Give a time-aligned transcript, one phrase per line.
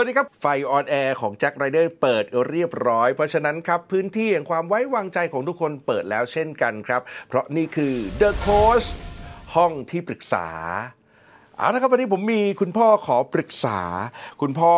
[0.00, 8.86] วัสดีครับ ไฟ on air ของแจ็คไรเดอร์เปิดเรียบร้อย เพราะฉะนั้นครับ พื้นที่แห่งความไว้วางใจของทุกคนเปิดแล้วเช่นกันครับ เพราะนี่คือ The Coach
[9.54, 10.46] ห้องที่ปรึกษา
[11.60, 13.80] เอาละครับวันนี้ผมมีคุณพ่อขอปรึกษา
[14.42, 14.74] คุณพ่อ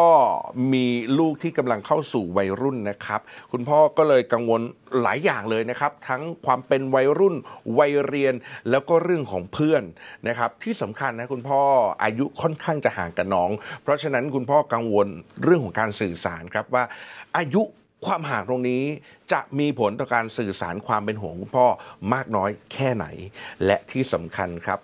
[0.73, 0.87] มี
[1.19, 3.21] ลูกที่กำลังเข้าสู่วัยรุ่นนะครับ
[3.53, 4.61] คุณพ่อก็เลยกังวล
[5.03, 7.35] หลายอย่างเลยนะครับ ทั้งความเป็นวัยรุ่น
[7.79, 8.35] วัยเรียน
[8.71, 9.83] แล้วก็เรื่องของเพื่อน
[10.29, 11.61] นะครับ ที่สำคัญนะคุณพ่อ
[12.05, 13.51] อายุค่อนข้างจะห่างกับน้อง
[13.83, 15.09] เพราะฉะนั้นคุณพ่อกังวล
[15.43, 16.85] เรื่องของการสื่อสารครับว่า
[17.37, 17.63] อายุ
[18.07, 18.83] ความห่างตรงนี้
[19.33, 21.67] จะมีผลต่อการสื่อสารความเป็นห่วงคุณพ่อ
[22.13, 23.07] มากน้อยแค่ไหน
[23.67, 24.81] และที่สำคัญครับ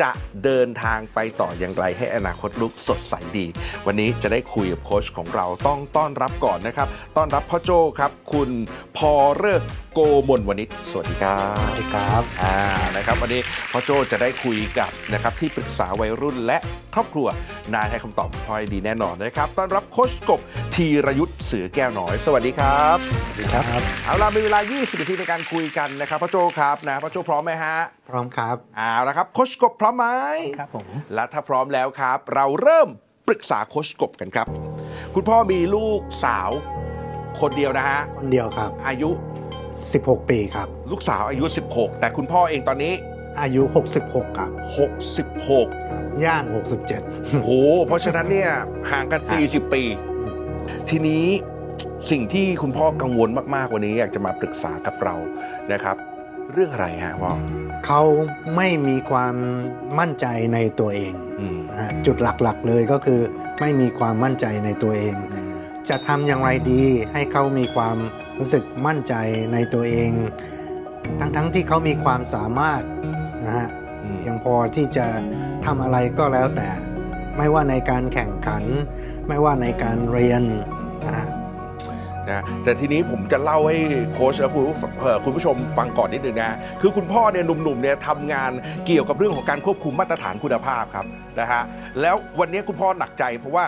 [0.00, 0.10] จะ
[0.44, 3.46] เดินทางไปต่ออย่างไรให้อนาคตลูกสดใสดี
[3.86, 8.50] วันนี้จะได้คุยกับโค้ชของเราต้องต้อนรับก่อนนะครับ ต้อนรับพ่อโจครับคุณ
[8.96, 9.62] พอเริก
[9.94, 12.56] โกมลวณิชสวัสดีครับสวัสดีครับอ่า
[12.96, 13.40] นะครับวันนี้
[13.72, 16.58] พ่อโจจะได้คุยกับนะครับที่ปรึกษาวัยรุ่นและ
[16.94, 17.28] ครอบครัว
[17.74, 20.40] นายให้คำตอบพอยดีแน่นอนนะครับ ต้อนรับโค้ชกบ
[20.74, 27.76] ธีรยุทธ์เสือแก้วน้อย สวัสดีครับสวัสดีครับเอาล่ะมีเวลา 20 นาทีในการคุยกันนะครับพ่อโจครับนะพ่อโจพร้อมไหมฮะ
[28.10, 30.06] พร้อมครับเอาละครับโค้ชกบพร้อมไหม
[30.58, 32.88] ครับผมและถ้าพร้อมแล้วครับ เราเริ่ม
[33.28, 34.46] ปรึกษาโค้ชกบกันครับ
[35.14, 36.50] คุณพ่อมีลูกสาว
[37.40, 39.10] คนเดียวนะฮะ คนเดียวครับ อายุ
[39.70, 42.92] 16 ปีครับ ลูกสาวอายุ 16 แต่คุณพ่อเองตอนนี้
[43.40, 43.62] อายุ
[44.00, 44.50] 66 ครับ
[45.56, 46.44] 66 ย่าง
[46.92, 47.50] 67 โอ้โห
[47.86, 48.50] เพราะฉะนั้นเนี่ย
[48.90, 49.82] ห่างกัน 40 ปี
[50.90, 51.26] ทีนี้
[52.10, 55.14] สิ่งที่คุณพ่อกังวลมาก ๆ วันนี้อยากจะมาปรึกษากับเรา
[55.72, 55.96] นะครับ
[56.52, 57.32] เรื่องอะไรฮะพ่อ
[57.86, 58.02] เขา
[58.56, 59.34] ไม่มีความ
[59.98, 63.20] มั่นใจในตัวเองอืมนะฮะจุดหลักๆเลยก็คือ
[63.60, 65.16] ไม่มีความมั่นใจในตัวเอง
[65.88, 67.96] จะทำอย่างไรดีให้เขามีความ
[68.38, 69.14] รู้สึกมั่นใจ
[69.52, 70.10] ในตัวเอง
[71.20, 72.82] ทั้งๆที่เขามีความสามารถ
[73.44, 73.68] นะฮะ
[74.02, 75.06] อืมเพียงพอที่จะ
[75.64, 76.68] ทำอะไรก็แล้วแต่
[77.36, 78.64] ไม่ว่าในการแข่งขัน
[79.28, 80.42] ไม่ว่าในการเรียน
[81.04, 81.26] นะฮะ
[82.32, 83.78] นะแต่ทีนี้ผมจะเล่าให้
[84.14, 88.50] โค้ชและคุณผู้ชมฟังก่อนนิดนึงนะคือคุณพ่อเนี่ยหนุ่มๆเนี่ยทำงาน
[88.86, 91.06] เกี่ยวกับเรื่องของการควบคุมมาตรฐานคุณภาพครับ
[91.40, 91.62] นะฮะ
[92.00, 93.64] แล้ววันนี้คุณพ่อหนักใจเพราะว่า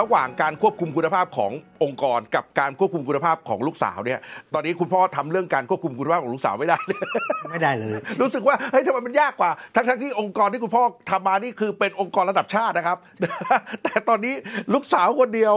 [0.00, 1.52] ระหว่างการควบคุมคุณภาพของ
[1.82, 4.20] องค์กรกับการควบคุมคุณภาพของลูกสาวเนี่ย
[4.54, 6.98] ตอนนี้คุณพ่อทำเรื่องการควบคุมคุณภาพของลูกสาวไม่ได้เลย
[7.50, 12.98] ไม่ได้เลย รู้สึกว่าเฮ้ยทำไมมันยากกว่า ทั้งๆที่องค์กรที่คุณพ่อทำมานี่คือเป็นองค์กรระดับชาตินะครับ
[13.82, 14.34] แต่ตอนนี้
[14.74, 15.54] ลูกสาวคนเดียว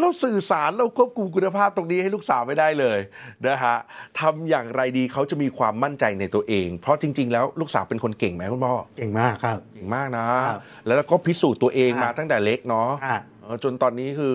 [0.00, 2.98] เราสื่อสารเราควบคุมคุณภาพตรงนี้ให้ลูกสาวไม่ได้เลย
[3.46, 3.76] นะฮะ
[4.20, 13.33] ทำอย่างไรดีเขาจะมีความมั่นใจในตัวเอง เพราะจริง ๆ แล้วลูกสาวเป็นคนเก่งไหมคุณพ่อเก่งมากครับเก่งมากนะครับแล้วก็พิสูจน์ตัวเองครับมาตั้งแต่เล็กเนาะอะเออ
[13.64, 14.34] จนตอนนี้คือ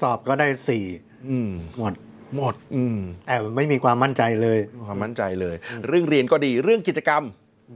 [0.00, 0.84] สอบก็ได้สี่
[1.30, 1.94] อืมหมด
[2.36, 5.54] หมด อืมแต่ไม่มีความมั่นใจเลย ความมั่นใจเลย
[5.88, 7.22] เรื่องเรียนก็ดีเรื่องกิจกรรม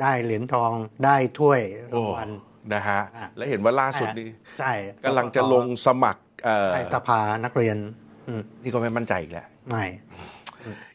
[0.03, 0.73] ได้เหรียญทอง
[1.05, 1.61] ได้ถ้วย
[1.93, 2.31] รางวัล
[2.75, 4.29] นะฮะอะและเห็นว่าล่าสุดนี้
[4.59, 4.73] ใช่
[5.05, 7.77] กำลังจะลงสมัครเอ่อใช่สภานักเรียน
[8.29, 9.85] อืมนี่ก็ไม่มั่นใจอีกแล้วไม่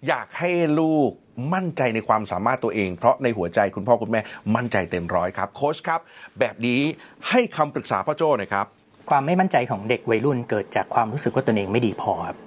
[0.07, 1.11] อยากให้ลูก
[1.53, 4.21] มั่นใจในความสามารถตัวเอง เพราะในหัวใจคุณพ่อคุณแม่
[4.55, 6.01] มั่นใจเต็มร้อยครับ โค้ชครับ
[6.39, 6.81] แบบนี้
[7.29, 8.67] ให้คำปรึกษาพ่อโจ้หน่อยครับ
[9.11, 12.37] ความไม่มั่นใจของเด็กวัยรุ่นเกิดจากความรู้สึกว่าตนเองไม่ดีพอครับ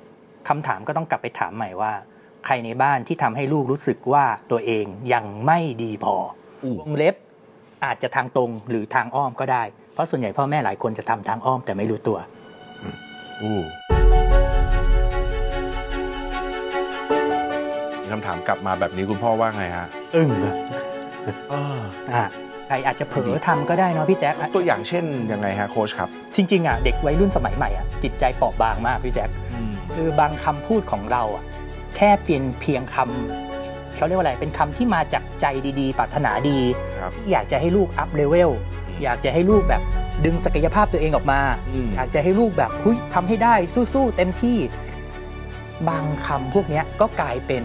[0.48, 1.92] คำถามก็ต้องกลับไปถามใหม่ว่า
[2.46, 6.14] ใครในบ้านที่ทำให้ลูกรู้สึกว่าตัวเองยังไม่ดีพอ
[6.64, 7.14] อู้วงเล็บ
[7.84, 9.62] อาจจะทางตรงหรือทางอ้อมก็ได้
[9.94, 12.18] เพราะส่วนใหญ่พ่อแม่หลายคนจะทำทางอ้อมแต่ไม่รู้ตัว
[13.42, 13.58] อู้
[18.10, 20.54] คำถามกลับมาแบบนี้คุณพ่อว่าไงฮะ อึ้งเลย
[21.52, 21.80] อ่า
[22.14, 22.24] อะ
[22.66, 29.30] ใครอาจจะเผลอทำก็ได้เนาะพี่แจ๊คตัวอย่างเช่นยังไงฮะโค้ชครับ จริงๆอะเด็กวัยรุ่นสมัยใหม่อะจิตใจเปราะบางมากพี่แจ๊ค
[29.94, 31.44] คือบางคำพูดของเราอะ
[31.96, 35.46] แค่เพียงเพียงคำเขาเรียกว่าอะไรเป็นคำที่มาจากใจ
[35.80, 36.58] ดีๆปรารถนาดี
[37.00, 38.50] ครับที่อยากจะให้ลูก up level
[39.02, 39.82] อยากจะให้ลูกแบบ
[40.24, 41.40] ดึงศักยภาพตัวเองออกมา
[41.74, 43.54] อืมอยากจะให้ลูกแบบหุยทำให้ได้
[43.94, 44.58] สู้ๆเต็มที่
[45.88, 47.64] บางคำพวกเนี้ยก็กลายเป็น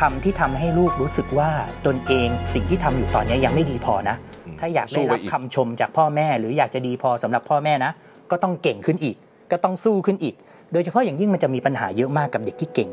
[0.00, 1.50] คำที่ทำให้ลูกรู้สึกว่า
[1.86, 4.16] ตนเองสิ่งที่ทำอยู่ตอนเนี้ยยังไม่ดีพอนะ
[4.60, 7.92] ถ้าอยากได้สู้ปรับอีกคำชมจากพ่อแม่ หรืออยากจะดีพอสำหรับพ่อแม่นะ
[8.30, 9.16] ก็ต้องเก่งขึ้นอีก
[9.50, 10.34] ก็ต้องสู้ขึ้นอีก
[10.72, 12.90] โดยเฉพาะอย่างยิ่งมันจะมีปัญหาเยอะมากกับเด็กที่เก่ง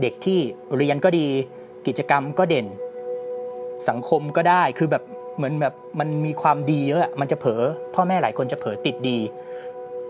[0.00, 0.38] เด็กที่
[0.76, 1.26] เรียนก็ดี
[1.86, 2.66] กิจกรรมก็เด่น
[3.88, 5.02] สังคมก็ได้คือแบบ
[5.36, 7.62] เหมือนแบบมันมีความดีเยอะอะมันจะเผลอ
[7.94, 9.18] พ่อแม่หลายคนจะเผลอติดดี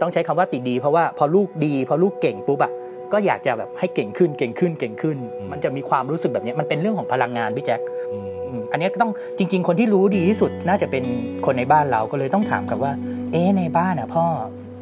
[0.00, 2.72] ต้องใช้คำว่าติดดี เพราะว่าพอลูกดี พอลูกเก่งปุ๊บอะ
[3.12, 5.16] ก็อยากจะแบบให้เก่งขึ้นเก่งขึ้นเก่งขึ้น
[5.50, 7.80] มันจะมีความรู้สึกแบบเนี้ยมันเป็นเรื่องของพลังงานพี่แจ๊ค
[8.12, 11.04] อืมอืมอันนี้ก็ต้องจริง ๆ คนที่รู้ดีที่สุดน่าจะเป็น
[11.46, 12.92] คนในบ้านเราก็เลยต้องถามกับว่า
[13.32, 14.24] เอ๊ะในบ้านอะพ่อ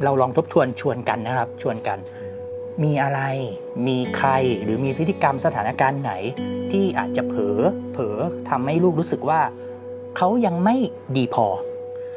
[0.04, 1.98] เราลองทบทวนชวนกันนะครับ ชวนกัน
[2.84, 3.20] มีอะไร
[3.86, 4.30] มีใคร
[4.62, 6.12] หรือมีพฤติกรรมสถานการณ์ไหน
[6.72, 7.58] ที่อาจจะเผลอ
[7.92, 8.16] เผลอ
[8.50, 9.40] ทำให้ลูกรู้สึกว่า
[10.16, 10.76] เขายังไม่
[11.16, 11.46] ดีพอ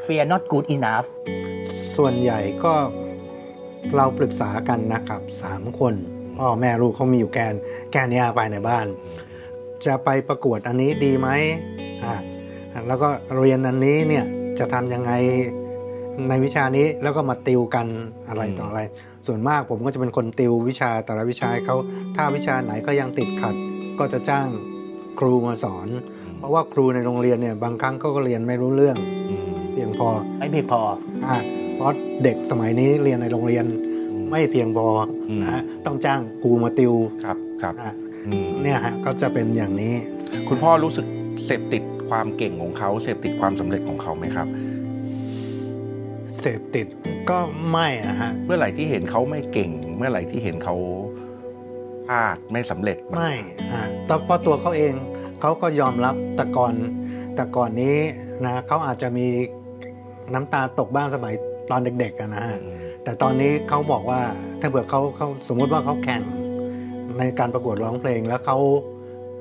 [0.05, 1.07] fear not good enough
[1.97, 2.73] ส่วนใหญ่ก็
[3.97, 5.93] เราปรึกษากันนะครับสามคน
[6.37, 7.53] พ่อแม่ลูกเขามีอยู่แกน
[7.91, 8.85] แกนเนี้ยไปในบ้าน
[9.85, 11.29] จะไปประกวดอันนี้ดีไหม
[12.03, 12.15] อ่า
[12.87, 14.25] แล้วก็เรียนอันนี้เนี่ย
[14.59, 15.11] จะทำยังไง
[16.29, 17.87] ในวิชานี้แล้วก็มาติวกัน
[18.27, 18.81] อะไรต่ออะไร
[19.27, 21.75] ส่วนมากผมก็จะเป็นคนติววิชาแต่ละวิชาให้เขา
[22.15, 23.55] ถ้าวิชาไหนก็ยังติดขัด
[23.99, 24.47] ก็จะจ้าง
[25.19, 25.87] ครูมาสอน
[26.37, 28.97] เพราะว่าครูในโรงเรียนเนี่ยบางครั้งเขาก็เรียนไม่รู้เรื่อง
[29.29, 30.09] อืมเพียงพอ
[30.39, 30.81] ไม่เพียงพอ
[31.25, 31.37] อ่า
[31.75, 31.93] เพราะ
[32.23, 33.65] เด็กสมัยนี้เรียนในโรงเรียน
[34.31, 34.87] ไม่เพียงพอ
[35.29, 36.93] อืมนะฮะต้องจ้างครูมาติว
[37.25, 37.93] ครับครับอะ
[38.27, 39.93] อืมเนี่ยฮะก็จะเป็นอย่างนี้
[40.47, 41.05] คุณพ่อรู้สึก
[41.45, 44.47] เสพติดความเก่งของเขาเสพติดความสำเร็จของเขาไหมครับ
[46.39, 46.87] เสพติด
[47.29, 47.39] ก็
[47.71, 50.75] ไม่นะฮะเมื่อไหร่ที่เห็นเขาไม่เก่ง เมื่อไหร่ที่เห็นเขา
[52.07, 53.31] พลาดไม่สำเร็จไม่
[53.73, 54.93] ฮะตอนเพราะตัวเขาเอง
[55.41, 56.73] เขาก็ยอมรับแต่ก่อน
[57.35, 57.97] แต่ก่อนนี้
[58.45, 59.27] นะเขาอาจจะมี
[60.33, 61.33] น้ำตาตกบ้างสมัย
[61.71, 64.21] ตอนเด็กๆอะนะอืฮะมแต่ตอนนี้เขาบอกว่า
[64.61, 66.21] ถ้าเผื่อเขาเขาสมมุติว่าเขาแข่ง
[67.19, 68.57] ในการประกวดร้องเพลงแล้วเขา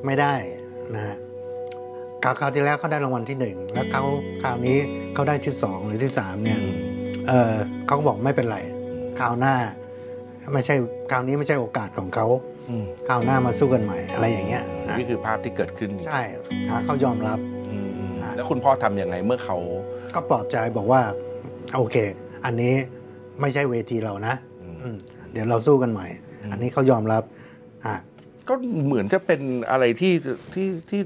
[0.06, 0.34] ไม่ได้
[0.94, 1.16] นะฮะ
[2.22, 4.02] คราวคราวที่แล้วเขาได้รางวัลที่หนึ่งแล้วเขา
[4.42, 4.78] คราวนี้
[5.14, 6.76] เขาได้ที่สองหรือที่สามเนี่ยอืม
[7.28, 7.54] เออ
[7.86, 8.58] เขาก็บอกไม่เป็นไร
[9.20, 9.54] คราวหน้า
[10.52, 10.74] ไม่ใช่
[11.10, 12.26] คราวนี้ไม่ใช่โอกาสของเขา
[12.68, 16.20] อืมคราวหน้ามาสู้กันใหม่อะไรอย่างเงี้ยนะนี่คือภาพที่เกิดขึ้นใช่
[16.70, 17.38] ฮะเขายอมรับ
[17.70, 19.56] อืมแล้วคุณพ่อทำยังไงเมื่อเขา
[20.14, 21.02] ก็ปลอบใจบอกว่า
[21.76, 21.96] โอเค
[22.44, 22.74] อันนี้
[23.40, 24.96] ไม่ใช่เวทีเรานะอืมอืม
[25.32, 26.06] เดี๋ยวเราสู้กันใหม่
[26.42, 27.22] อืมอันนี้เขายอมรับ
[27.86, 27.94] อะ
[28.48, 28.54] ก็
[28.86, 29.40] เหมือนจะเป็น
[29.70, 30.12] อะไรที่
[30.54, 31.00] ที่ที่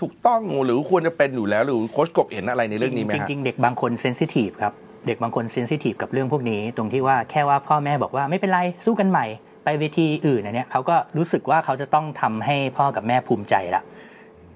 [0.00, 4.72] ถูกต้องหรือควรจะเป็นอยู่แล้ว หรือโค้ชกบเห็นอะไรในเรื่องนี้ไหมจฮะริงๆเด็กบางคนเซนซิทีฟครับ
[5.06, 9.26] เด็กบางคนเซนซิทีฟกับเรื่องพวกนี้ ตรงที่ว่าแค่ว่าพ่อแม่บอกว่าไม่เป็นไรสู้กันใหม่
[9.64, 13.82] ไปเวทีอื่นอันเนี้ยเขาก็รู้สึกว่าเขาจะต้องทำให้พ่อกับแม่ภูมิใจละ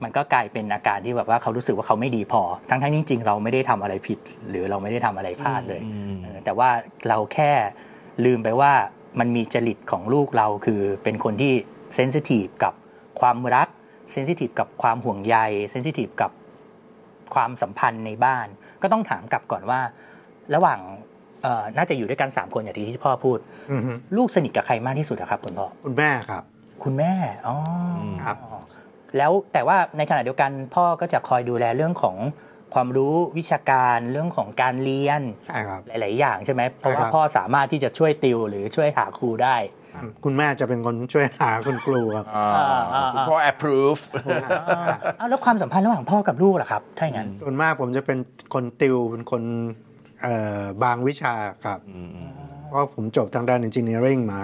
[0.02, 4.18] มันก็กลายเป็นอาการที่แบบว่าเขารู้สึกว่าเขาไม่ดีพอ ทั้งๆจริง ๆ เราไม่ได้ทำอะไรผิด
[4.48, 6.70] หรือเราไม่ได้ทำอะไรพลาดเลยอืมเออแต่ว่า
[7.08, 7.50] เราแค่
[8.24, 8.72] ลืมไปว่า
[9.18, 11.52] มันมีจริตของลูกเราคือเป็นคนที่
[11.94, 12.74] เซนซิทีฟกับ
[13.20, 13.68] ความรัก
[14.12, 15.36] เซนซิทีฟกับความห่วงใย
[15.70, 16.30] เซนซิทีฟกับ
[17.34, 18.46] ความสัมพันธ์ในบ้าน
[18.82, 19.80] ก็ต้องถามกลับก่อนว่า
[20.54, 20.80] ระหว่าง
[21.42, 23.38] เอ่อน่าจะอยู่ด้วยกัน 3 คนอย่างที่พ่อพูด
[23.72, 26.42] อือฮึลูกสนิทกับใครมากที่สุดอะครับคุณพ่อคุณแม่ครับ
[26.84, 27.12] คุณแม่
[27.46, 27.56] อ๋อ
[28.24, 28.36] ครับ
[29.16, 32.16] แล้วแต่ว่าในขณะเดียวกันพ่อก็จะคอยดูแลเรื่องของ
[32.74, 39.56] ความรู้วิชาการเรื่องของการเรียนใช่ครับหลาย ๆ อย่างใช่ไหมเพราะใช่ครัว่าบพ่อสามารถที่จะช่วยติวหรือช่วยหาครูได้
[40.24, 42.48] คุณแม่จะเป็นคนช่วยหาคุณครูครับอ่า
[42.94, 44.02] อ่าคุณพ่อ approve
[45.20, 48.18] อ้าวแล้วความสัมพันธ์ระหว่างพ่อกับลูกล่ะครับถ้าอย่างนั้นส่วนมากผมจะเป็น
[48.54, 49.42] คนติวเป็นคน
[50.22, 51.34] เอ่อบางวิชา
[51.64, 52.30] ครับอืมอืม
[52.66, 54.42] เพราะผมจบทางด้าน engineering มา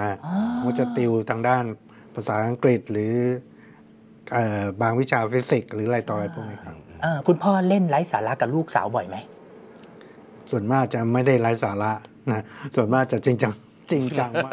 [0.57, 1.65] ผมก็จะติวทางด้าน
[2.15, 3.54] ภาษาอังกฤษหรือเอ่อ
[4.83, 9.17] บางวิชาฟิสิกส์หรืออะไรต่ออะไรพวกนี้ครับเออคุณพ่อเล่นไร้สาระกับลูกสาวบ่อยไหม
[10.51, 11.93] ส่วนมากจะไม่ได้ไร้สาระ
[12.31, 12.43] นะ
[12.75, 13.55] ส่วนมากจะจริงจัง
[13.93, 14.53] จริงจังมาก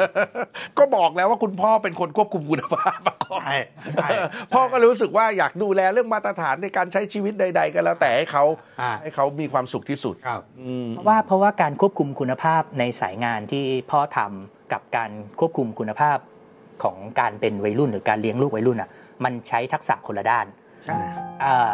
[0.77, 3.57] ก็บอกแล้วว่าคุณพ่อเป็นคนควบคุมคุณภาพมาก่อนใช่
[3.94, 4.07] ใช่
[4.53, 8.44] พ่อก็รู้สึกว่าอยากดูแลเรื่องมาตรฐานในการใช้ชีวิตใด ๆ ก็แล้วแต่ให้เขา
[8.81, 16.18] อ่าให้เขามีความสุขที่สุดครับอืมเพราะว่าเพราะว่าการควบคุมคุณภาพในสายงานที่พ่อทำกับการควบคุมคุณภาพ
[16.83, 18.89] ของการเป็นวัยรุ่นหรือการเลี้ยงลูกวัยรุ่นอะ
[19.23, 20.45] มันใช้ทักษะคนละด้าน
[20.83, 20.97] ใช่
[21.44, 21.71] อ่า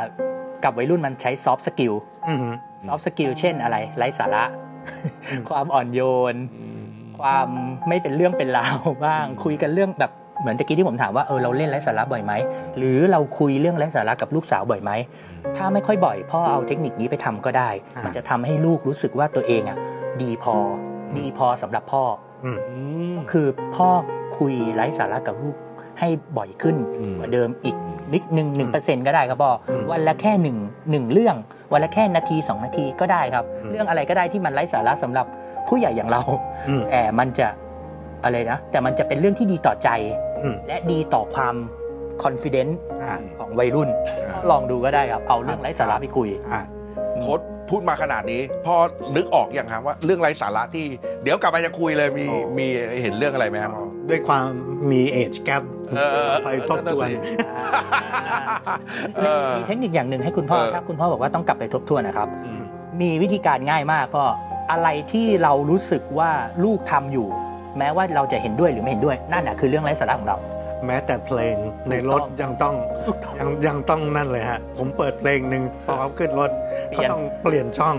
[0.63, 1.93] กับวัยรุ่นมันใช้ soft skill
[2.29, 2.49] อือฮึ
[2.85, 4.43] soft skill เช่นอะไรไร้สาระ
[5.49, 6.01] ความอ่อนโย
[6.33, 6.35] น
[7.19, 7.47] ความ
[7.87, 10.11] ไม่เป็นเรื่องเป็นราวบ้าง คุยกันเรื่องแบบ
[10.41, 12.33] เหมือนตะกี้ที่ผมถามว่าเออเราเล่นไร้สาระบ่อยไหม
[12.77, 14.91] หรือเราคุยเรื่องไร้สาระกับลูกสาวบ่อยไหม
[15.57, 17.69] ถ้าไม่ค่อยบ่อยพ่อเอาเทคนิคนี้ไปทำก็ได้
[18.05, 19.77] มันจะทำให้ลูกรู้สึกว่าตัวเองอะ
[20.21, 20.55] ดีพอ
[21.17, 22.03] ดีพอสำหรับพ่อ
[22.45, 22.77] อืมอื
[23.15, 23.89] มคือพ่อ
[24.37, 25.55] คุยไร้สาระกับลูก
[25.99, 27.75] ให้บ่อยขึ้นอืมกว่าเดิมอีก
[28.13, 30.57] นิดหนึ่งหนึ่งเปอร์เซ็นก็ได้ครับพ่ออมวันละแค่หนึ่ง
[30.91, 31.35] หนึ่งเรื่อง
[31.73, 35.25] วันละแค่นาทีสองนาทีก็ได้ครับอืมเรื่องอะไรก็ได้ที่มันไร้สาระสำหรับ
[35.67, 36.21] ผู้ใหญ่อย่างเรา
[36.69, 37.47] อืมแต่มันจะ
[38.23, 39.89] อะไรนะแต่มันจะเป็นเรื่องที่ดีต่อใจ
[40.43, 41.55] อืมและดีต่อความ
[42.23, 43.89] confidence อ่าของวัยรุ่น
[44.51, 46.61] ลองดูก็ได้ครับ เอาเรื่องไร้สาระไปคุยอ่า
[47.21, 47.39] โค้ด
[47.69, 48.75] พูดมาขนาดนี้พ่อ
[49.15, 50.85] นึกออกอย่างครับว่าเรื่องไร้สาระที่
[51.23, 52.67] เดี๋ยวกลับมาจะคุยเลยมีโอ้มี
[53.03, 54.45] เห็นเรื่องอะไรไหมครับพ่อ ด้วยความ
[54.91, 55.63] มีเอจแก p
[55.97, 57.33] เออเออไปทบทวนนั่นน่ะสิ
[59.17, 62.61] เออมีเทคนิคอย่างหนึ่งให้คุณพ่อเออถ้าคุณพ่อบอกว่าต้องกลับไปทบทวนนะครับอืม
[63.01, 64.23] มีวิธีการง่ายมากพ่อ
[64.71, 66.31] อะไรที่เรารู้สึกว่า
[66.63, 67.27] ลูกทำอยู่
[67.77, 70.37] แม้ว่าเราจะเห็นด้วยหรือไม่เห็นด้วยนั่นน่ะคือเรื่องไร้สาระของเรา
[70.85, 71.55] แม้แต่เพลง
[71.89, 72.75] ในรถยังต้อง
[73.39, 76.49] ยังยังต้องนั่นเลยฮะ ผมเปิดเพลงหนึ่งพอเขาขึ้นรถ
[76.89, 77.95] เขาเปลี่ยนต้องเปลี่ยนช่อง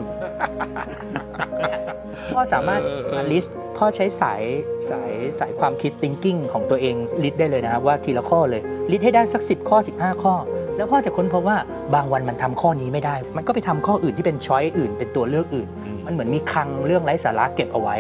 [2.35, 4.43] พ่อสามารถเออเออมา list พ่อใช้สาย
[4.91, 10.35] สายสายความคิด thinking ของตัวเอง list ได้เลยนะครับว่าทีละข้อเลย list ให้ได้สัก 10 ข้อ 15 ข้อ
[10.77, 11.59] แล้วพ่อจะค้นพบว่า
[11.95, 15.69] บางวันมันทำข้อนี้ไม่ได้ มันก็ไปทำข้ออื่นที่เป็น choice อื่น เป็นตัวเลือกอื่น
[16.07, 17.97] มันเหมือนมีคลังเรื่องไร้สาระเก็บเอาไว้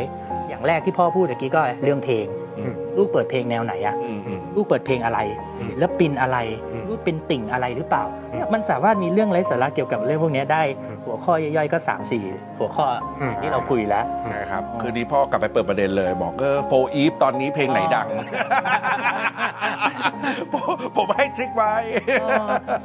[0.48, 2.47] อย่างอย่างแรกที่พ่อพูดเมื่อกี้ก็เรื่องเพลงอืม
[2.96, 5.18] ลูกเปิดเพลงแนวไหนอะอืมอืมลูกเปิดเพลงอะไร
[5.64, 6.38] ศิลปินอะไร
[6.72, 10.62] อืมลูกเป็นติ่งอะไรหรือเปล่าเนี่ยมันสามารถมีเรื่องไร้สาระเกี่ยวกับเรื่องพวกเนี้ยได้
[11.04, 12.24] หัวข้อย่อยๆก็3ามสี่
[12.58, 12.86] หัวข้อ
[13.20, 18.08] อมที่เราคุยแล้วนะครับคืนนี้พ่อกลับไปเปิดประเด็นเลย บอกเออโฟอีฟตอนนี้เพลงไหนดัง
[20.52, 21.74] ผมผมให้ทริคไว้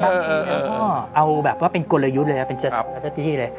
[0.04, 0.82] บางทีเนี่ยพ่อ
[1.16, 3.52] เอาแบบว่าเป็นกลยุทธ์เลยนะเป็นครับ strategy เลย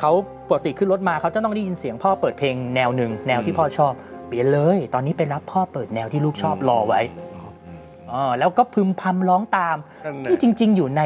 [0.00, 0.12] เขา
[0.48, 3.92] ปกติขึ้นรถมาเขาจะต้องได้ยินเสียงพ่อเปิดเพลงแนวหนึ่งแนวที่พ่อชอบ
[4.28, 7.00] เปลี่ยนเลย ตอนนี้ไปรับพ่อเปิดแนวที่ลูกชอบรอไว้
[8.12, 11.02] อ๋อแล้วก็พึมพำร้องตามนั่นแหละนี่จริง ๆ อยู่ใน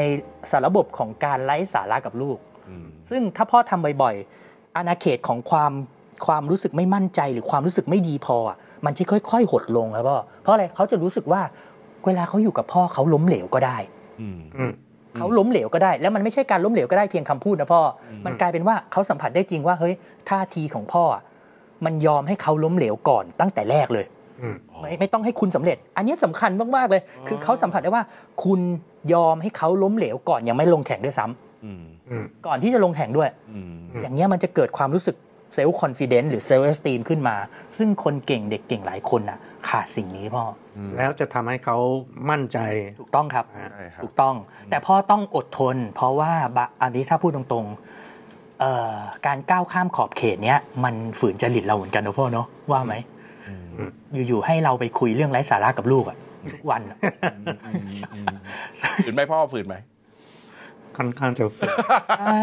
[0.51, 2.39] สารระบบของการไร้สาระกับลูก
[2.69, 5.73] อืมซึ่งถ้าพ่อทำบ่อยๆอาณาเขตของความ
[6.27, 11.41] ความรู้สึกไม่มั่นใจหรือความรู้สึกไม่ดีพออะมันที่ค่อย ๆ หดลงครับพ่อเพราะอะไรเขาจะรู้สึกว่า
[12.07, 13.77] เวลาเขาอยู่กับพ่อเขาล้มเหลวก็ได้
[14.21, 14.73] อืมอืม
[15.17, 19.95] เขาล้มเหลวก็ได้ แล้วมันไม่ใช่การล้มเหลวก็ได้เพียงคำพูดนะพ่ออมันกลายเป็นว่าเขาสัมผัสได้จริงว่าเฮ้ย
[20.29, 21.23] ท่าทีของพ่ออะ
[21.85, 24.07] มันยอมให้เขาล้มเหลวก่อนตั้งแต่แรกเลย
[24.43, 28.05] อืมไม่ไม่ต้องให้คุณสำเร็จ อันนี้สำคัญมากๆเลย คือเขาสัมผัสได้ว่า
[28.45, 28.61] คุณ
[29.15, 35.17] ยอมให้เขาล้มเหลวก่อนยังไม่ลงแข่งด้วยซ้ำอืมอืมก่อนที่จะลงแข่งด้วยอืมอย่างเงี้ยมันจะเกิดความรู้สึก
[35.55, 37.37] เซลล์คอนฟ idence หรือ self-esteem ขึ้นมา
[37.77, 40.45] ซึ่งคนเก่งเด็กเก่งหลายคนน่ะขาดสิ่งนี้พ่อ
[40.97, 41.77] แล้วจะทำให้เขา
[42.31, 42.59] มั่นใจ
[43.01, 44.35] ถูกต้องครับอ่าใช่ครับ ถูกต้อง
[44.71, 47.71] แต่พ่อต้องอดทน เพราะว่าบะอันนี้ถ้าพูดตรงๆเอ่อ
[49.27, 52.95] การก้าวข้ามขอบเขตเนี้ยมันฝืนจริตเราเหมือนกันนะพ่อเนาะว่าไหม
[54.29, 56.17] อยู่ๆให้เราไปคุยเรื่องไร้สาระกับลูกอะ
[56.53, 56.97] ทุกวันอะ
[59.05, 59.75] ฝืนไหมพ่อฝืนไหม
[60.97, 61.71] ค่อนข้างจะฝึก
[62.21, 62.41] ใช่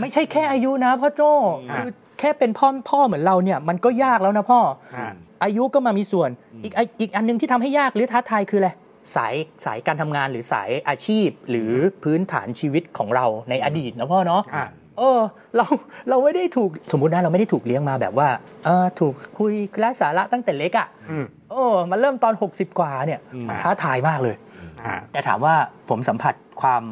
[0.00, 1.32] ไม่ใช่แค่อายุนะพ่อโจ้
[1.70, 4.60] อ่าคือแค่เป็นพ่อพ่อเหมือนเราเนี่ย มันก็ยากแล้วนะพ่อ
[4.96, 5.06] อ่า
[5.44, 6.30] อายุก็มามีส่วน
[6.64, 8.70] อีกไออีกอันหนึงที่ทำให้ยากหรือท้าทายคืออะไร
[9.16, 11.72] สายสายการทำงานหรือสายอาชีพหรือ
[12.04, 14.64] พื้นฐานชีวิตของเราในอดีตนะพ่อเนาะอ่า
[14.98, 15.20] เออ
[15.56, 15.66] เรา
[16.08, 18.28] เราไม่ได้ถูกสมมุตินะเราไม่ได้ถูกเลี้ยงมาแบบว่า
[18.64, 24.36] เออถูกคุยไร้สาระตั้งแต่เล็กอะ่ะอืมเออมันเริ่มตอน 60 กว่าเนี่ยมันท้าทายมากเลย
[24.84, 25.54] อ่าแต่ถามว่า
[25.88, 26.82] ผมสัมผัสความ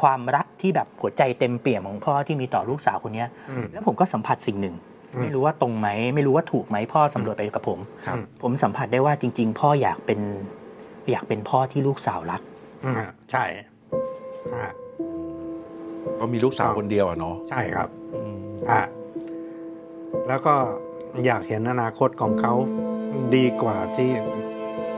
[0.00, 4.74] ความรักที่แบบหัวใจเต็มเปี่ยมของพ่อที่มีต่อลูกสาวคนเนี้ยอืมแล้วผมก็สัมผัสสิ่งหนึ่ง
[5.14, 10.20] อืมไม่รู้ว่าตรงไหม ไม่รู้ว่าถูกไหมพ่อสำรวจไปกับผมครับผมสัมผัสได้ว่าจริง ๆ พ่ออยากเป็น
[11.10, 12.42] อยากเป็นพ่อที่ลูกสาวรัก
[12.86, 13.44] อ่าใช่
[14.54, 14.70] อ่า
[16.20, 17.88] ก็มีลูกสาวคนเดียวอะเนาะใช่ครับ
[18.70, 18.80] อ่า
[20.28, 20.54] แล้วก็
[21.26, 22.54] อยากเห็นอนาคตของเขา
[23.36, 24.12] ดีกว่าที่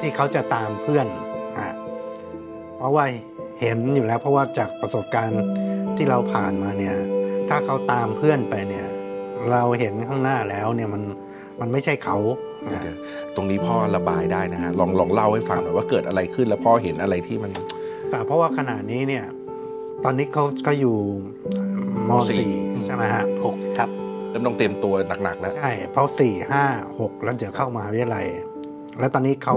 [0.01, 1.07] ที่เขาจะตามเพื่อน
[1.59, 1.69] อ่า
[2.77, 3.05] เพราะว่า
[3.61, 5.43] เห็นอยู่แล้วเพราะว่าจากประสบการณ์
[5.97, 6.97] ที่เราผ่านมาเนี่ย
[7.49, 8.87] ถ้าเขาตามเพื่อนไปเนี่ย
[9.51, 11.03] เราเห็นข้างหน้าแล้วเนี่ยมัน
[11.61, 12.17] มันไม่ใช่เขา
[12.65, 17.51] เดี๋ยวๆตรงนี้พ่อระบายได้นะฮะลองลองเล่าให้ฟังหน่อยว่าเกิดอะไรขึ้นแล้วพ่อเห็นอะไรที่มัน
[18.11, 19.25] แต่เพราะว่าขณะนี้เนี่ย
[20.05, 20.97] ตอนนี้เขาก็อยู่
[22.09, 23.91] มสี่ .4 ใช่ไหมฮะหกครับ
[24.31, 26.65] เริ่มต้องเตรียมตัวหนักๆแล้วใช่เพราะสี่ห้า
[27.01, 28.27] หกแล้วเดี๋ยวเข้ามหาวิทยาลัย
[28.99, 29.57] แล้วตอนนี้เขา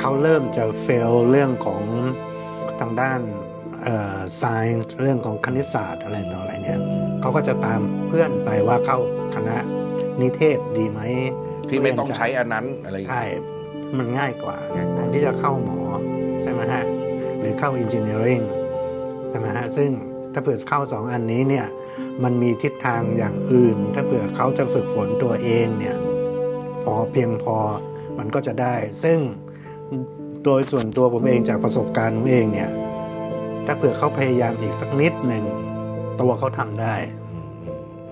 [0.00, 1.82] เขาเริ่มจะเฟลเรื่องของ
[2.80, 3.20] ทางด้าน
[3.84, 6.80] เอ่อ science เรื่องของคณิตศาสตร์อะไรต่ออะไรเนี่ย
[7.20, 8.98] เขาก็จะตามเพื่อนไปว่าเข้า
[9.34, 9.56] คณะ
[10.20, 11.00] นิเทศดีไหม
[11.68, 15.80] ที่ไม่ต้องใช้อันนั้นอะไรอย่างใช่เงี้ยมันง่ายกว่าง่ายกว่าแทนที่จะเข้าหมอ
[16.42, 16.84] ใช่ไหมฮะ
[17.40, 18.44] หรือเข้า engineering
[19.30, 19.90] ใช่ไหมฮะซึ่ง
[20.32, 21.66] ถ้าเผื่อเข้าสองอันนี้เนี่ย
[22.24, 25.96] มันมีทิศทางอย่างอื่น ถ้าเผื่อเขาจะฝึกฝนตัวเองเนี่ย
[26.84, 27.56] พอเพียงพอ
[28.18, 29.18] มันก็จะได้ ซึ่ง
[30.44, 32.70] โดยส่วนตัวผมเองจากประสบการณ์ผมเองเนี่ย
[33.66, 35.44] ถ้าเผื่อเขาพยายามอีกสักนิดหนึ่ง
[36.20, 36.94] ตัวเขาทำได้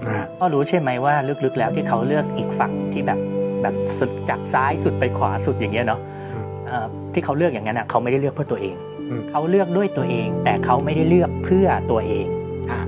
[0.04, 3.18] นะฮะพ่อรู้ใช่ไหมว่าลึกๆแล้วที่เขาเลือกอีกฝั่งที่แบบ
[3.62, 6.00] แบบสุดจากซ้ายสุดไปขวาสุดอย่างเงี้ยเนาะ
[6.34, 8.88] อืมเอ่อที่เขาเลือกอย่างนั้นอะเขาไม่ได้เลือกเพื่อตัวเองอืม
[9.30, 12.26] เขาเลือกด้วยตัวเอง แต่เขาไม่ได้เลือกเพื่อตัวเอง
[12.70, 12.80] อ่า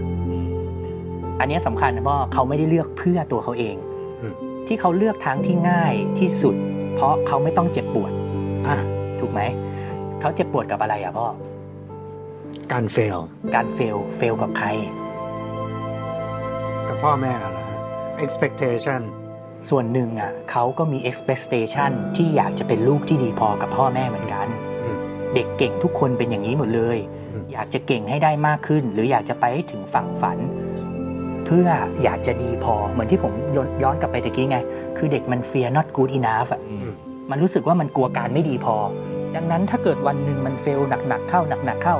[1.41, 3.77] อันเนี้ยสำคัญนะพ่อเขาไม่ได้เลือกเพื่อตัวเขาเอง
[4.23, 4.35] อืม
[4.67, 6.55] ที่เขาเลือกทางที่ง่ายที่สุด
[6.95, 8.13] เพราะเขาไม่ต้องเจ็บปวด
[8.69, 8.77] อ่า
[9.21, 9.41] ถูกไหม
[10.21, 11.27] เขาเจ็บปวดกับอะไรอะพ่อ
[12.73, 13.19] การเฟล
[13.55, 14.69] การเฟลเฟลกับใคร
[16.89, 17.79] กับพ่อแม่เหรอฮะ
[18.25, 19.01] expectation
[19.71, 24.70] ส่วนหนึ่งอะเขาก็มี expectation ที่อยากจะเป็นลูกที่ดีพอกับพ่อแม่เหมือนกันอืม
[25.35, 26.99] เด็กเก่งทุกคนเป็นอย่างนี้หมดเลย
[27.33, 30.39] อืมอยากจะเก่งให้ได้มากขึ้น หรืออยากจะไปให้ถึงฝั่งฝัน
[31.47, 31.67] เพื่อ
[32.05, 34.59] อยากจะดีพอเหมือนที่ผมย้อนย้อนกลับไปตะกี้ไง
[34.99, 36.89] คือเด็กมัน fear not good enough อะอืม
[37.31, 38.77] มันรู้สึกว่ามันกลัวการไม่ดีพอ
[39.37, 41.97] ดังนั้นถ้าเกิดวันหนึ่งมันเฟลหนักๆเข้าหนักๆเข้า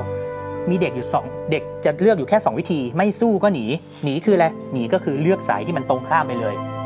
[0.69, 3.65] มีเด็กอยู่สองเด็กจะเลือกอยู่แค่ 2 วิธี ไม่สู้ก็หนี
[4.03, 6.80] หนีคืออะไรหนีก็คือเลือกสายที่มันตรงข้ามไปเลยอืม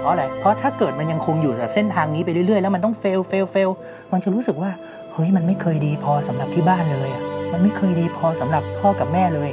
[0.00, 3.70] เพราะอะไร เพราะถ้าเกิดมันยังคงอยู่แต่เส้นทางนี้ไปเรื่อยๆ แล้วมันต้อง fail fail fail
[4.12, 4.70] มันจะรู้สึกว่า
[5.12, 7.22] เฮ้ยมันไม่เคยดีพอสำหรับที่บ้านเลยอะ
[7.52, 9.50] มันไม่เคยดีพอสำหรับพ่อกับแม่เลย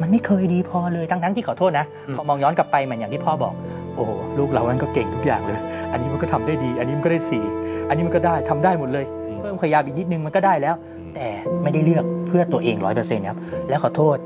[0.00, 3.54] มันไม่เคยดีพอเลยทั้งๆที่ขอโทษนะอืมพอมองย้อนกลับไปเหมือนอย่างที่พ่อบอก
[3.96, 5.60] โอ้โหลูกเรามันก็เก่งทุกอย่างเลย
[5.92, 7.44] อันนี้มันก็ทำได้ดี อันนี้มันก็ได้สี่
[7.88, 10.74] อันนี้มันก็ได้ทำได้หมดเลยอืมเพิ่มขยับอีกนิดนึงมันก็ได้แล้ว
[11.14, 11.26] แต่
[11.62, 14.16] ไม่ได้เลือกเพื่อตัวเองร้อยเปอร์เซ็นต์ครับและขอโทษ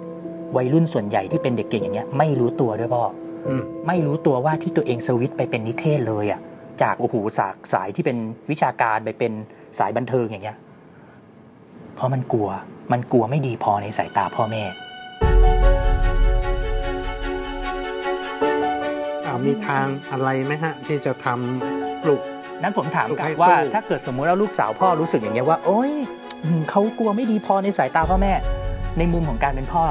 [0.56, 3.29] วัยรุ่นส่วนใหญ่ที่เป็นเด็กเก่งอย่างเงี้ยไม่รู้ตัวด้วยพ่ออืม
[3.86, 6.40] ไม่รู้ตัวว่าที่ตัวเองสวิตช์ไปเป็นนิเทศเลยอะ
[6.82, 8.16] จากโอ้โหสายสายที่เป็น
[8.50, 9.32] วิชาการไปเป็น
[9.78, 10.58] สายบันเทิงอย่างเงี้ย
[11.94, 12.48] เพราะมันกลัว
[12.92, 14.64] มันกลัวไม่ดีพอในสายตาพ่อแม่
[19.26, 22.22] อ่ามีทางอะไรไหมฮะ ที่จะทำปลุก
[22.62, 25.92] นั้นผมถามกลับให้ว่าสู้ถ้าเกิดสมมุติว่าลูกสาวพ่อรู้สึกอย่างเงี้ยว่า โอ๊ย
[26.44, 28.32] อืมเขากลัวไม่ดีพอในสายตาพ่อแม่
[28.98, 29.82] ในมุมของการเป็นพ่อ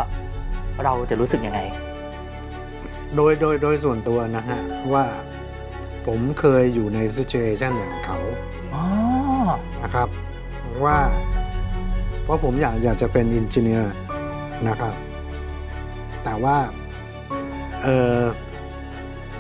[0.84, 1.62] เราจะรู้สึกยังไง
[3.16, 4.60] โดยโดยโดยส่วนตัวนะฮะ
[4.94, 5.06] ว่า
[6.08, 8.18] ผมเคยอยู่ในซิ t u เ t ชันอย่างเขา
[8.76, 8.86] อ๋อ
[9.84, 10.10] นะครับ
[10.86, 10.98] ว่า
[12.24, 13.94] เพราะผมอยากอยากจะเป็นอินจิเนียร์
[14.68, 14.94] นะครับ
[16.24, 16.58] แต่ว่า
[17.84, 17.88] เอ
[18.18, 18.20] อ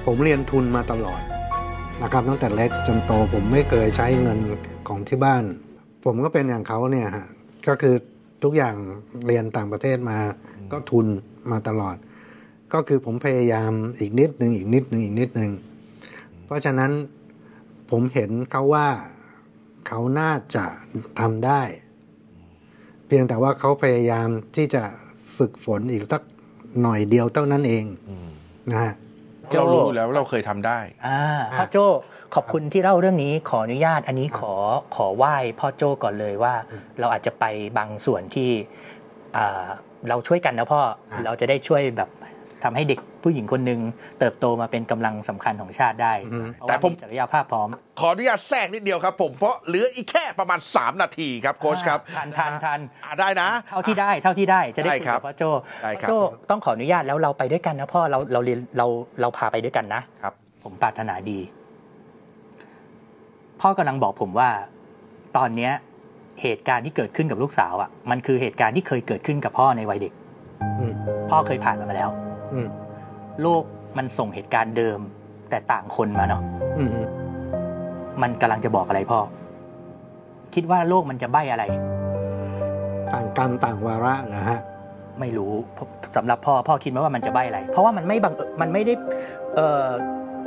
[0.05, 1.21] ผมเรียนทุนมาตลอด
[2.03, 4.39] นะครับตั้งแต่เล็กจนโตผมไม่เคยใช้เงิน
[4.87, 5.43] ของที่บ้าน
[6.05, 7.27] ผมก็เป็นอย่างเขาเนี่ยฮะ
[7.67, 7.95] ก็คือ
[8.43, 8.75] ทุกอย่าง
[9.27, 10.17] เรียนต่างประเทศมา
[10.71, 11.07] ก็ทุน
[11.51, 11.95] มาตลอด
[12.73, 15.51] ก็คือผมพยายามอีกนิดหนึ่งอีกนิดหนึ่งอีกนิดหนึ่ง
[16.45, 16.91] เพราะฉะนั้น
[17.91, 18.87] ผมเห็นเขาว่า
[19.87, 20.65] เขาน่าจะ
[21.19, 21.61] ทำได้
[23.07, 24.83] เพียงแต่ว่าเขาพยายามที่จะ
[25.37, 26.21] ฝึกฝนอีกสัก
[26.81, 28.27] หน่อยเดียวเท่านั้นเองอืม
[28.71, 28.93] นะฮะ
[29.57, 31.21] เรารู้อยู่แล้วว่าเราเคยทำได้ อ่า
[31.55, 31.77] พ่อโจ
[32.35, 34.53] ขอบคุณที่เล่าเรื่องนี้ขออนุญาต อันนี้ขอ
[34.95, 36.53] ขอไหว้พ่อโจก่อนเลยว่า
[36.99, 37.45] เราอาจจะไป
[37.77, 38.49] บางส่วนที่
[39.37, 39.65] อ่า
[40.09, 42.09] เราช่วยกันนะพ่ออ่าเราจะได้ช่วยแบบ
[42.63, 43.79] ทำให้เด็กผู้หญิงคนหนึ่ง
[44.19, 47.67] เติบโตมาเป็นกำลังสำคัญของชาติได้อืมเพราะแต่ว่าผมมีศักยภาพพร้อม
[47.99, 55.43] ขออนุญาตแทรกนิดเดียวครับผมเพราะเหลืออีกแค่ประมาณ 3 นาทีครับโค้ชครับทันทันทันอ่าได้นะ เท่าที่ได้เท่าที่ได้จะได้ได้คุยครักับบพ่อโจ
[55.83, 58.85] ได้ครับพ่อโจต้องขออนุญาตแล้วเราไปด้วยกันนะพ่อเราเราเรียนเรา
[59.21, 61.39] เราพาไปด้วยกันนะครับ ผมปรารถนาดี
[63.61, 64.49] พ่อกำลังบอกผมว่า
[65.37, 65.73] ตอนเนี้ย
[66.41, 70.13] เหตุการณ์ที่เกิดขึ้นกับลูกสาวอะมันคือเหตุการณ์ที่เคยเกิดขึ้นกับพ่อในวัยเด็ก
[70.79, 70.93] อืม
[71.31, 72.28] พ่อเคยผ่านมันมาแล้วอืม
[73.41, 73.63] โลก
[73.97, 74.99] มันส่งเหตุการณ์เดิม
[75.49, 76.41] แต่ต่างคนมาเนาะ
[76.77, 76.89] อืม
[78.21, 79.19] มันกำลังจะบอกอะไรพ่อ
[80.55, 81.63] คิดว่าโลกมันจะใบ้อะไร
[83.13, 84.59] ต่างกรรมต่างวาระนะฮะ
[85.19, 85.53] ไม่รู้
[86.17, 88.93] สำหรับพ่อพ่อคิดไหมว่ามันจะใบ้อะไร เพราะว่ามันไม่บังเอิญมันไม่ได้
[89.55, 89.85] เออ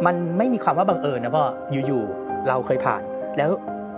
[0.06, 1.44] มันไม่มีความว่าบังเอิญนะพ่อ
[1.86, 3.02] อยู่ๆเราเคยผ่าน
[3.36, 3.50] แล้ว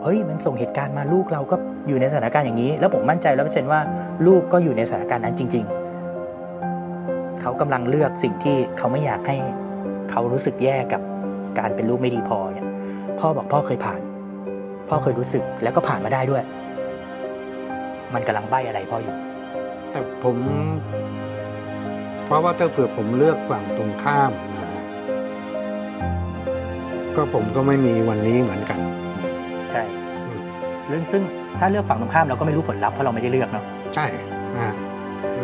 [0.02, 1.56] เฮ้ยมันส่งเหตุการณ์มาลูกเราก็
[1.88, 3.80] อยู่ในสถานการณ์อย่างนี้ แล้วผมมั่นใจแล้วเปอร์เซ็นต์ว่า
[4.26, 5.83] ลูกก็อยู่ในสถานการณ์นั้นจริง ๆ
[7.46, 9.36] เขากำลังเลือกสิ่งที่เขาไม่อยากให้
[10.10, 11.02] เขารู้สึกแย่กับ
[11.58, 12.66] การเป็นลูกไม่ดีพอเนี่ย
[13.18, 14.00] พ่อบอกพ่อเคยผ่าน
[14.88, 16.42] พ่อเคยรู้สึกแล้วก็ผ่านมาได้ด้วย
[18.14, 19.14] มันกำลังใบ้อะไรพ่ออยู่
[19.90, 20.36] แต่ผม
[22.24, 24.82] เพราะว่าถ้าเผื่อผมเลือกฝั่งตรงข้ามนะฮะ
[27.16, 28.78] ก็ผมก็ไม่มีวันนี้เหมือนกัน
[29.70, 29.82] ใช่
[30.26, 30.40] อืม
[30.88, 31.22] เรื่องซึ่ง
[31.60, 34.06] ถ้าเลือกฝั่งตรงข้ามเราก็ไม่รู้ผลลัพธ์เพราะเราไม่ได้เลือกเนาะใช่
[34.54, 34.74] นะฮะ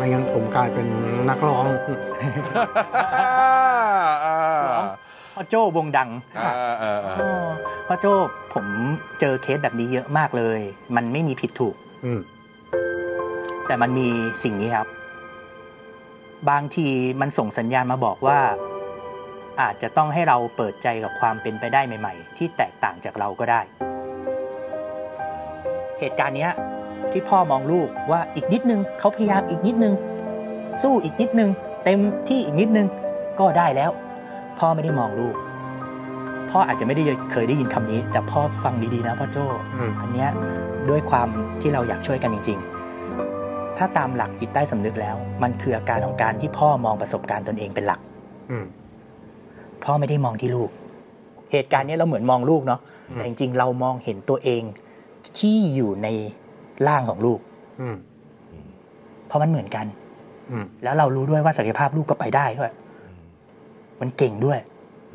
[0.01, 0.87] ไม่งั้นผมกลายเป็น
[1.29, 1.65] นักร้อง
[5.33, 6.09] พ่อโจ้วงดัง
[6.39, 7.49] อ่าอ่าอ่าอ๋อ
[7.87, 8.13] พ่อโจ้
[8.53, 8.65] ผม
[9.19, 10.59] เจอเคสแบบนี้เยอะมากเลย
[10.95, 12.19] มันไม่มีผิดถูกอืม
[13.67, 14.07] แต่มันมี
[14.43, 14.87] สิ่งนี้ครับ
[16.49, 16.87] บางที
[17.21, 18.39] มันส่งสัญญาณมาบอกว่า
[19.61, 23.61] อาจจะต้องให้เราเปิดใจกับความเป็นไปได้ใหม่ ๆ ที่แตกต่างจากเราก็ได้
[25.99, 26.53] เหตุการณ์เนี้ย
[27.11, 29.93] ที่พ่อมองลูกว่าอีกนิดนึงเขาพยายามอีกนิดนึง
[30.83, 31.49] สู้อีกนิดนึง
[31.85, 32.87] เต็มที่อีกนิดนึง
[33.39, 33.91] ก็ได้แล้ว
[34.59, 35.35] พ่อไม่ได้มองลูก
[36.49, 39.45] พ่ออาจจะไม่ได้เคยได้ยินคำนี้ แต่พ่อฟังดีๆนะพ่อโจ้
[39.75, 40.29] อืมอันเนี้ย
[40.89, 41.27] ด้วยความ
[41.61, 42.59] ที่เราอยากช่วยกันจริง
[43.17, 47.99] ๆ ถ้าตามหลักจิตใต้สำนึกแล้ว มันคืออาการของการที่พ่อมองประสบการณ์ตนเองเป็นหลัก
[48.51, 48.65] อืม
[49.83, 50.69] พ่อไม่ได้มองที่ลูก
[51.51, 54.63] เหตุการณ์เนี้ยเราเหมือนมองลูกเนาะอืมแต่จริง ๆ เรามองเห็นตัวเอง
[55.39, 56.07] ที่อยู่ใน
[56.87, 57.39] ร่างของลูก
[57.81, 57.95] อืม
[59.27, 59.85] เพราะมันเหมือนกัน
[60.51, 62.71] อืมแล้วเรารู้ด้วยว่าศักยภาพลูกก็ไปได้ด้วย
[64.01, 64.59] มันเก่งด้วย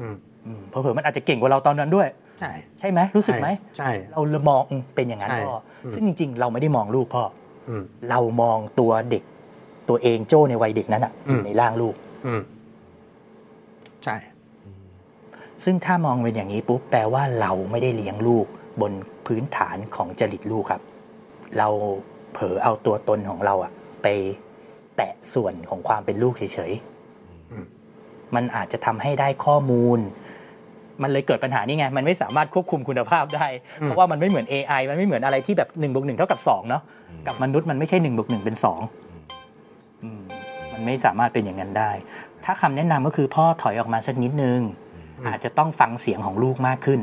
[0.00, 2.08] อืมอืมเผลอๆมันอาจจะเก่งกว่าเราตอนนั้นด้วย
[2.40, 7.22] ใช่ใช่ไหมรู้สึกไหมใช่เราเลยมองอืมเป็นอย่างนั้นใช่พ่ออมซึ่งจริง ๆ เราไม่ได้มองลูกพ่อ
[7.68, 9.22] อืมเรามองตัวเด็ก
[9.88, 11.94] ตัวเองโจ้ในวัยเด็กนั้นอะอยู่อืมในร่างลูก
[12.26, 12.40] อืม
[14.04, 14.16] ใช่
[15.64, 18.46] ซึ่งถ้ามองเป็นอย่างนี้ปุ๊บแปลว่าเราไม่ได้เลี้ยงลูก
[18.80, 18.92] บน
[19.26, 20.82] พื้นฐานของจริตลูกครับ
[21.58, 21.68] เรา
[22.32, 24.06] เผลอเอาตัวตนของเราอะไป
[24.96, 26.72] แตะส่วนของความเป็นลูกเฉย
[27.50, 29.98] อืมๆมันอาจจะทำให้ได้ข้อมูล
[31.02, 33.46] มันเลยเกิดปัญหานี่ไง มันไม่สามารถควบคุมคุณภาพได้
[33.80, 36.82] เพราะว่ามันไม่เหมือน AI มันไม่เหมือนอะไรที่แบบ1นบวกหเท่ากับ2เนาะ
[37.26, 38.56] กับมนุษย์มันไม่ใช่1นบวกหเป็น
[39.24, 40.22] 2อืม
[40.72, 41.90] มันไม่สามารถเป็นอย่างนั้นได้
[42.44, 44.60] ถ้าคำแนะนำก็คือพ่อถอยออกมาสักนิดนึง
[45.28, 47.00] อาจจะต้องฟังเสียงของลูกมากขึ้น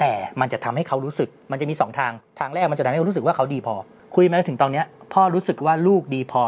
[0.00, 3.74] แต่มันจะทำให้เขารู้สึก มันจะมีสองทาง ทางแรกมันจะทำให้เขารู้สึกว่าเขาดีพอ
[4.16, 6.42] คุยมาถึงตอนเนี้ย พ่อรู้สึกว่าลูกดีพอ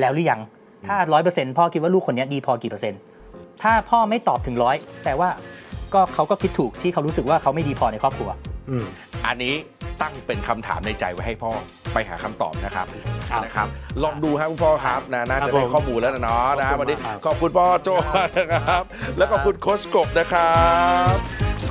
[0.00, 0.40] แล้วหรือยัง
[0.86, 3.00] ถ้าร้อยเปอร์เซ็นต์พ่อคิดว่าลูกคนเนี้ยดีพอกี่เปอร์เซ็นต์
[3.62, 5.28] ถ้าพ่อไม่ตอบถึงร้อยแต่ว่า
[5.94, 8.30] ก็เขาก็คิดถูกที่เขารู้สึกว่าเขาไม่ดีพอในครอบครัว
[8.70, 8.84] อืม
[9.26, 9.54] อันนี้
[10.02, 11.50] ตั้งเป็นคำถามในใจไว้ให้พ่อ
[11.92, 12.86] ไปหาคำตอบนะครับ
[13.30, 13.68] ครับนะครับ
[14.02, 18.84] ลองดูครับคุณพ่อครับนะน่าครัจะบได้ผมข้อมูลแล้วนะเนาะนะขอบคุณวันนี้มากครับขอบคุณพ่อโจมากนะครับ
[19.18, 20.54] แล้วก็ขอบคุณโค้ชกบนะครั
[21.14, 21.16] บ
[21.60, 21.70] This